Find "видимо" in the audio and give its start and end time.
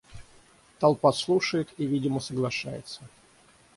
1.85-2.19